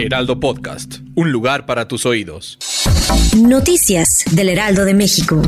Heraldo 0.00 0.40
Podcast, 0.40 1.00
un 1.14 1.30
lugar 1.30 1.66
para 1.66 1.86
tus 1.86 2.06
oídos. 2.06 2.58
Noticias 3.36 4.24
del 4.30 4.48
Heraldo 4.48 4.86
de 4.86 4.94
México. 4.94 5.42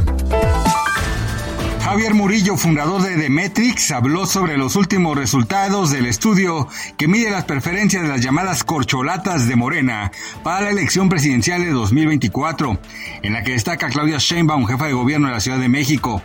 Javier 1.80 2.12
Murillo, 2.12 2.59
fundador 2.59 3.02
de 3.02 3.16
Demetrix, 3.16 3.91
habló 3.92 4.27
sobre 4.27 4.59
los 4.59 4.77
últimos 4.77 5.16
resultados 5.16 5.91
del 5.91 6.05
estudio 6.05 6.69
que 6.98 7.09
mide 7.09 7.30
las 7.30 7.45
preferencias 7.45 8.02
de 8.02 8.09
las 8.11 8.20
llamadas 8.20 8.62
corcholatas 8.62 9.48
de 9.48 9.56
Morena 9.56 10.12
para 10.42 10.61
la 10.61 10.70
elección 10.70 11.09
presidencial 11.09 11.62
de 11.62 11.70
2024, 11.70 12.78
en 13.23 13.33
la 13.33 13.42
que 13.45 13.53
destaca 13.53 13.89
Claudia 13.89 14.19
Sheinbaum, 14.19 14.66
jefa 14.66 14.87
de 14.87 14.92
gobierno 14.92 15.28
de 15.28 15.34
la 15.34 15.41
Ciudad 15.41 15.59
de 15.59 15.70
México. 15.70 16.23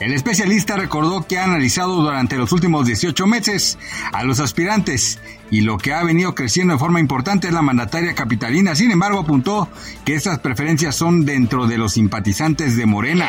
El 0.00 0.12
especialista 0.12 0.76
recordó 0.76 1.26
que 1.26 1.38
ha 1.38 1.44
analizado 1.44 1.96
durante 1.96 2.36
los 2.36 2.52
últimos 2.52 2.86
18 2.86 3.26
meses 3.26 3.78
a 4.12 4.22
los 4.22 4.38
aspirantes 4.38 5.18
y 5.50 5.62
lo 5.62 5.76
que 5.76 5.92
ha 5.92 6.04
venido 6.04 6.34
creciendo 6.36 6.74
de 6.74 6.78
forma 6.78 7.00
importante 7.00 7.48
es 7.48 7.52
la 7.52 7.62
mandataria 7.62 8.14
capitalina. 8.14 8.76
Sin 8.76 8.92
embargo, 8.92 9.20
apuntó 9.20 9.68
que 10.04 10.14
estas 10.14 10.38
preferencias 10.38 10.94
son 10.94 11.24
dentro 11.24 11.66
de 11.66 11.78
los 11.78 11.94
simpatizantes 11.94 12.76
de 12.76 12.86
Morena. 12.86 13.28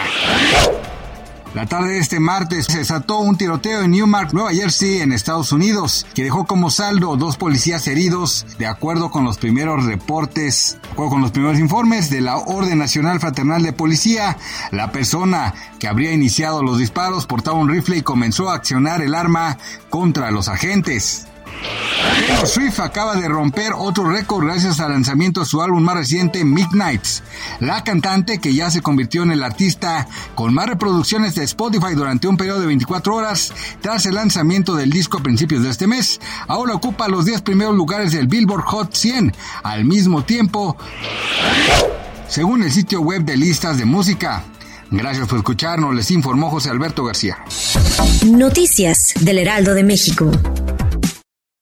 La 1.56 1.66
tarde 1.66 1.94
de 1.94 2.00
este 2.00 2.20
martes 2.20 2.68
se 2.68 2.78
desató 2.78 3.20
un 3.20 3.36
tiroteo 3.36 3.82
en 3.82 3.92
Newmark, 3.92 4.34
Nueva 4.34 4.54
Jersey, 4.54 5.02
en 5.02 5.12
Estados 5.12 5.52
Unidos, 5.52 6.06
que 6.14 6.24
dejó 6.24 6.46
como 6.46 6.70
saldo 6.70 7.18
dos 7.18 7.38
policías 7.38 7.88
heridos, 7.88 8.46
de 8.60 8.68
acuerdo 8.68 9.10
con 9.10 9.24
los 9.24 9.40
primeros 9.40 9.84
reportes, 9.86 10.78
o 10.96 11.10
con 11.10 11.22
los 11.22 11.32
primeros 11.32 11.58
informes 11.58 12.12
de 12.12 12.22
la 12.22 12.38
Orden 12.38 12.78
Nacional 12.78 13.20
Fraternal 13.20 13.64
de 13.64 13.74
Policía. 13.74 14.38
La 14.72 14.92
persona 14.92 15.56
que 15.80 15.88
habría 15.88 16.14
iniciado 16.14 16.62
los 16.62 16.78
disparos 16.78 17.26
portaba 17.26 17.58
un 17.58 17.70
rifle 17.70 17.98
y 17.98 18.02
comenzó 18.04 18.50
a 18.50 18.56
accionar 18.56 19.02
el 19.02 19.16
arma 19.16 19.58
contra 19.90 20.30
los 20.30 20.50
agentes. 20.50 21.26
Swift 22.46 22.80
acaba 22.80 23.16
de 23.16 23.28
romper 23.28 23.74
otro 23.78 24.10
récord 24.10 24.46
gracias 24.46 24.80
al 24.80 24.92
lanzamiento 24.92 25.42
de 25.42 25.46
su 25.46 25.62
álbum 25.62 25.84
más 25.84 25.96
reciente, 25.96 26.46
Midnights. 26.46 27.22
La 27.60 27.84
cantante, 27.84 28.40
que 28.40 28.54
ya 28.54 28.72
se 28.72 28.82
convirtió 28.82 29.24
en 29.24 29.32
el 29.32 29.44
artista 29.44 30.08
con 30.36 30.54
más 30.54 30.68
reproducciones 30.68 31.36
de 31.36 31.44
Spotify 31.44 31.94
durante 31.96 32.28
un 32.28 32.38
periodo 32.38 32.62
de 32.62 32.68
24 32.68 33.14
horas 33.14 33.54
tras 33.82 34.06
el 34.06 34.16
lanzamiento 34.16 34.76
del 34.76 34.90
disco 34.90 35.18
a 35.18 35.24
principios 35.24 35.64
de 35.64 35.70
este 35.70 35.86
mes, 35.86 36.20
ahora 36.48 36.74
ocupa 36.74 37.10
los 37.10 37.26
10 37.26 37.42
primeros 37.42 37.76
lugares 37.76 38.14
del 38.14 38.28
Billboard 38.28 38.64
Hot 38.64 38.94
100 38.94 39.34
al 39.64 39.86
mismo 39.86 40.24
tiempo, 40.24 40.78
según 42.28 42.64
el 42.64 42.72
sitio 42.72 43.02
web 43.02 43.24
de 43.24 43.38
listas 43.38 43.78
de 43.78 43.86
música. 43.86 44.44
Gracias 44.92 45.28
por 45.28 45.38
escucharnos, 45.38 45.94
les 45.94 46.10
informó 46.10 46.50
José 46.50 46.70
Alberto 46.72 47.04
García. 47.04 47.38
Noticias 48.26 49.14
del 49.20 49.38
Heraldo 49.38 49.76
de 49.76 49.84
México. 49.84 50.32